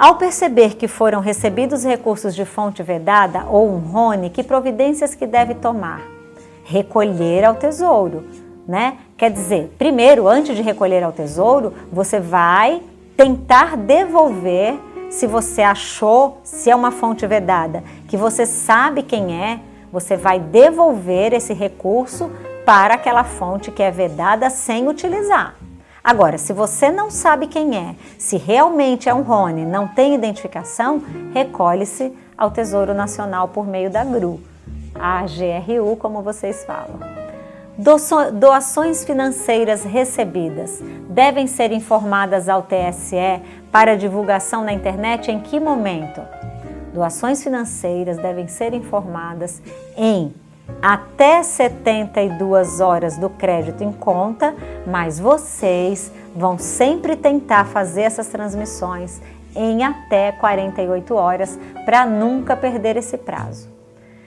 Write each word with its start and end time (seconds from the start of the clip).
Ao 0.00 0.14
perceber 0.14 0.76
que 0.76 0.88
foram 0.88 1.20
recebidos 1.20 1.84
recursos 1.84 2.34
de 2.34 2.46
fonte 2.46 2.82
vedada 2.82 3.44
ou 3.50 3.68
um 3.68 3.76
RONE, 3.80 4.30
que 4.30 4.42
providências 4.42 5.14
que 5.14 5.26
deve 5.26 5.54
tomar? 5.54 6.00
Recolher 6.64 7.44
ao 7.44 7.56
tesouro, 7.56 8.24
né? 8.66 8.96
Quer 9.18 9.30
dizer, 9.30 9.74
primeiro, 9.76 10.26
antes 10.26 10.56
de 10.56 10.62
recolher 10.62 11.02
ao 11.02 11.12
tesouro, 11.12 11.74
você 11.92 12.18
vai 12.18 12.80
tentar 13.14 13.76
devolver 13.76 14.80
se 15.10 15.26
você 15.26 15.60
achou, 15.60 16.38
se 16.42 16.70
é 16.70 16.74
uma 16.74 16.92
fonte 16.92 17.26
vedada, 17.26 17.84
que 18.08 18.16
você 18.16 18.46
sabe 18.46 19.02
quem 19.02 19.38
é, 19.38 19.60
você 19.92 20.16
vai 20.16 20.40
devolver 20.40 21.34
esse 21.34 21.52
recurso 21.52 22.30
para 22.64 22.94
aquela 22.94 23.22
fonte 23.22 23.70
que 23.70 23.82
é 23.82 23.90
vedada 23.90 24.48
sem 24.48 24.88
utilizar. 24.88 25.59
Agora, 26.02 26.38
se 26.38 26.52
você 26.52 26.90
não 26.90 27.10
sabe 27.10 27.46
quem 27.46 27.76
é, 27.76 27.94
se 28.18 28.36
realmente 28.36 29.08
é 29.08 29.14
um 29.14 29.22
Rony, 29.22 29.66
não 29.66 29.86
tem 29.86 30.14
identificação, 30.14 31.02
recolhe-se 31.32 32.12
ao 32.36 32.50
Tesouro 32.50 32.94
Nacional 32.94 33.48
por 33.48 33.66
meio 33.66 33.90
da 33.90 34.02
GRU, 34.02 34.40
a 34.94 35.22
GRU, 35.22 35.96
como 35.96 36.22
vocês 36.22 36.64
falam. 36.64 36.98
Doações 38.32 39.04
financeiras 39.04 39.84
recebidas 39.84 40.82
devem 41.08 41.46
ser 41.46 41.72
informadas 41.72 42.48
ao 42.48 42.62
TSE 42.62 43.40
para 43.70 43.96
divulgação 43.96 44.64
na 44.64 44.72
internet 44.72 45.30
em 45.30 45.40
que 45.40 45.60
momento? 45.60 46.20
Doações 46.92 47.42
financeiras 47.42 48.16
devem 48.18 48.48
ser 48.48 48.74
informadas 48.74 49.62
em 49.96 50.34
até 50.82 51.42
72 51.42 52.80
horas 52.80 53.16
do 53.16 53.28
crédito 53.28 53.82
em 53.84 53.92
conta, 53.92 54.54
mas 54.86 55.18
vocês 55.18 56.12
vão 56.34 56.58
sempre 56.58 57.16
tentar 57.16 57.66
fazer 57.66 58.02
essas 58.02 58.28
transmissões 58.28 59.20
em 59.54 59.82
até 59.82 60.32
48 60.32 61.14
horas 61.14 61.58
para 61.84 62.06
nunca 62.06 62.56
perder 62.56 62.96
esse 62.96 63.18
prazo. 63.18 63.68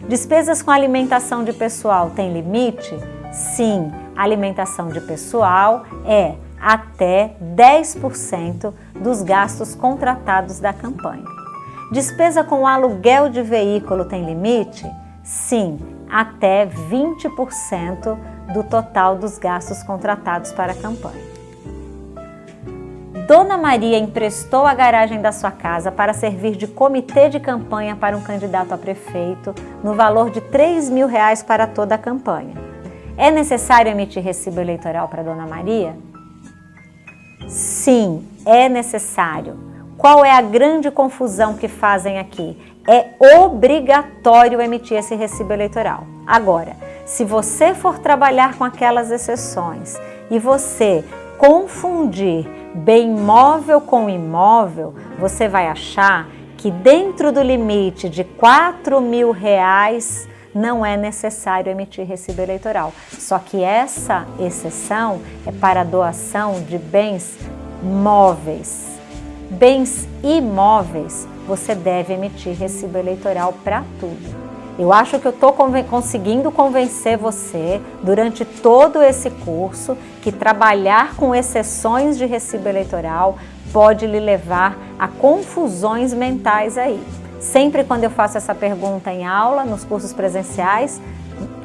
Despesas 0.00 0.62
com 0.62 0.70
alimentação 0.70 1.42
de 1.42 1.52
pessoal 1.52 2.10
tem 2.10 2.32
limite? 2.32 2.94
Sim, 3.32 3.90
alimentação 4.14 4.88
de 4.88 5.00
pessoal 5.00 5.84
é 6.04 6.34
até 6.60 7.34
10% 7.40 8.72
dos 8.94 9.22
gastos 9.22 9.74
contratados 9.74 10.60
da 10.60 10.72
campanha. 10.72 11.24
Despesa 11.90 12.42
com 12.42 12.66
aluguel 12.66 13.28
de 13.28 13.42
veículo 13.42 14.04
tem 14.04 14.24
limite? 14.24 14.84
Sim, 15.26 15.80
até 16.08 16.64
20% 16.66 18.16
do 18.54 18.62
total 18.62 19.16
dos 19.16 19.38
gastos 19.38 19.82
contratados 19.82 20.52
para 20.52 20.70
a 20.70 20.74
campanha. 20.74 21.20
Dona 23.26 23.58
Maria 23.58 23.98
emprestou 23.98 24.64
a 24.64 24.72
garagem 24.72 25.20
da 25.20 25.32
sua 25.32 25.50
casa 25.50 25.90
para 25.90 26.12
servir 26.12 26.54
de 26.54 26.68
comitê 26.68 27.28
de 27.28 27.40
campanha 27.40 27.96
para 27.96 28.16
um 28.16 28.22
candidato 28.22 28.72
a 28.72 28.78
prefeito 28.78 29.52
no 29.82 29.94
valor 29.94 30.30
de 30.30 30.40
3 30.40 30.88
mil 30.90 31.08
reais 31.08 31.42
para 31.42 31.66
toda 31.66 31.96
a 31.96 31.98
campanha. 31.98 32.54
É 33.16 33.28
necessário 33.28 33.90
emitir 33.90 34.22
recibo 34.22 34.60
eleitoral 34.60 35.08
para 35.08 35.24
Dona 35.24 35.44
Maria? 35.44 35.96
Sim, 37.48 38.24
é 38.44 38.68
necessário. 38.68 39.65
Qual 39.98 40.24
é 40.24 40.30
a 40.30 40.42
grande 40.42 40.90
confusão 40.90 41.54
que 41.54 41.68
fazem 41.68 42.18
aqui? 42.18 42.56
é 42.86 43.10
obrigatório 43.44 44.60
emitir 44.60 44.96
esse 44.96 45.14
recibo 45.14 45.52
eleitoral. 45.52 46.06
Agora, 46.26 46.76
se 47.04 47.24
você 47.24 47.74
for 47.74 47.98
trabalhar 47.98 48.56
com 48.56 48.64
aquelas 48.64 49.10
exceções 49.10 49.96
e 50.30 50.38
você 50.38 51.04
confundir 51.36 52.48
bem 52.74 53.10
móvel 53.10 53.80
com 53.80 54.08
imóvel, 54.08 54.94
você 55.18 55.48
vai 55.48 55.66
achar 55.66 56.28
que 56.56 56.70
dentro 56.70 57.32
do 57.32 57.42
limite 57.42 58.08
de 58.08 58.24
4 58.24 59.00
mil 59.00 59.30
reais 59.30 60.28
não 60.54 60.86
é 60.86 60.96
necessário 60.96 61.70
emitir 61.70 62.06
recibo 62.06 62.40
eleitoral. 62.40 62.92
Só 63.18 63.38
que 63.38 63.62
essa 63.62 64.26
exceção 64.38 65.20
é 65.46 65.52
para 65.52 65.84
doação 65.84 66.62
de 66.62 66.78
bens 66.78 67.36
móveis. 67.82 68.95
Bens 69.50 70.08
imóveis 70.22 71.26
você 71.46 71.74
deve 71.74 72.14
emitir 72.14 72.56
recibo 72.56 72.98
eleitoral 72.98 73.54
para 73.62 73.84
tudo. 74.00 74.46
Eu 74.78 74.92
acho 74.92 75.18
que 75.18 75.26
eu 75.26 75.30
estou 75.30 75.54
conseguindo 75.88 76.50
convencer 76.50 77.16
você 77.16 77.80
durante 78.02 78.44
todo 78.44 79.00
esse 79.00 79.30
curso 79.30 79.96
que 80.20 80.30
trabalhar 80.30 81.14
com 81.14 81.34
exceções 81.34 82.18
de 82.18 82.26
recibo 82.26 82.68
eleitoral 82.68 83.38
pode 83.72 84.06
lhe 84.06 84.20
levar 84.20 84.76
a 84.98 85.08
confusões 85.08 86.12
mentais 86.12 86.76
aí. 86.76 87.02
Sempre 87.40 87.84
quando 87.84 88.04
eu 88.04 88.10
faço 88.10 88.36
essa 88.36 88.54
pergunta 88.54 89.10
em 89.12 89.24
aula, 89.24 89.64
nos 89.64 89.84
cursos 89.84 90.12
presenciais, 90.12 91.00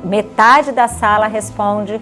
metade 0.03 0.72
da 0.72 0.88
sala 0.88 1.28
responde 1.28 2.00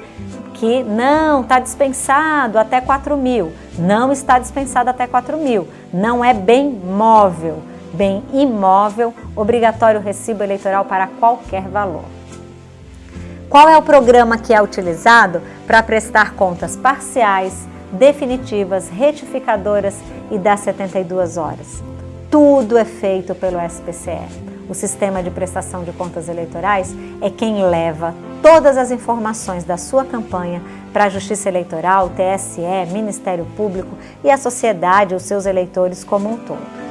que 0.56 0.84
não, 0.84 1.42
está 1.42 1.60
dispensado 1.60 2.60
até 2.60 2.82
4 2.82 3.16
mil. 3.16 3.52
Não 3.80 4.12
está 4.12 4.38
dispensado 4.38 4.90
até 4.90 5.08
4 5.08 5.38
mil. 5.38 5.68
Não 5.92 6.24
é 6.24 6.34
bem 6.34 6.70
móvel 6.70 7.64
bem 7.94 8.24
imóvel, 8.34 9.14
obrigatório 9.36 10.00
recibo 10.00 10.44
eleitoral 10.44 10.86
para 10.86 11.08
qualquer 11.08 11.64
valor. 11.64 12.06
Qual 13.50 13.68
é 13.68 13.78
o 13.78 13.82
programa 13.82 14.38
que 14.38 14.54
é 14.54 14.62
utilizado 14.62 15.42
para 15.66 15.82
prestar 15.82 16.36
contas 16.36 16.76
parciais, 16.76 17.68
definitivas, 17.92 18.88
retificadoras 18.90 19.96
e 20.30 20.38
das 20.38 20.60
72 20.60 21.38
horas? 21.38 21.84
Tudo 22.30 22.78
é 22.78 22.86
feito 22.86 23.34
pelo 23.34 23.60
SPCE. 23.60 24.50
O 24.70 24.76
Sistema 24.76 25.24
de 25.24 25.32
Prestação 25.32 25.84
de 25.84 25.92
Contas 25.92 26.30
Eleitorais 26.30 26.96
é 27.22 27.30
quem 27.32 27.64
leva 27.64 28.14
todas 28.42 28.78
as 28.78 28.92
informações 28.92 29.64
da 29.64 29.78
sua 29.78 30.04
campanha 30.06 30.62
para 30.92 31.06
a 31.06 31.10
Justiça 31.10 31.50
Eleitoral, 31.50 32.10
TSE, 32.10 32.62
Ministério 32.92 33.46
Público 33.56 33.98
e 34.24 34.30
a 34.30 34.38
sociedade, 34.38 35.16
os 35.16 35.24
seus 35.24 35.46
eleitores 35.46 36.04
como 36.04 36.30
um 36.30 36.38
todo. 36.38 36.89